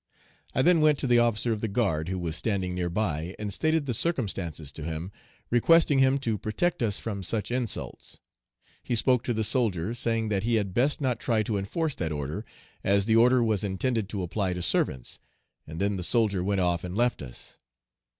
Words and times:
I 0.55 0.63
then 0.63 0.81
went 0.81 0.97
to 0.97 1.05
the 1.05 1.19
officer 1.19 1.53
of 1.53 1.61
the 1.61 1.67
guard, 1.67 2.09
who 2.09 2.17
was 2.17 2.35
standing 2.35 2.73
near 2.73 2.89
by, 2.89 3.35
and 3.37 3.53
stated 3.53 3.85
the 3.85 3.93
circumstances 3.93 4.71
to 4.71 4.83
him, 4.83 5.11
requesting 5.51 5.99
him 5.99 6.17
to 6.21 6.39
protect 6.39 6.81
us 6.81 6.97
from 6.97 7.21
such 7.21 7.51
insults. 7.51 8.19
He 8.81 8.95
spoke 8.95 9.23
to 9.25 9.33
the 9.35 9.43
soldier, 9.43 9.93
saying 9.93 10.29
that 10.29 10.41
he 10.41 10.55
had 10.55 10.73
best 10.73 11.01
not 11.01 11.19
try 11.19 11.43
to 11.43 11.55
enforce 11.55 11.93
that 11.93 12.11
order, 12.11 12.43
as 12.83 13.05
the 13.05 13.15
order 13.15 13.43
was 13.43 13.63
intended 13.63 14.09
to 14.09 14.23
apply 14.23 14.53
to 14.53 14.63
servants, 14.63 15.19
and 15.67 15.79
then 15.79 15.97
the 15.97 16.03
soldier 16.03 16.43
went 16.43 16.61
off 16.61 16.83
and 16.83 16.97
left 16.97 17.21
us. 17.21 17.59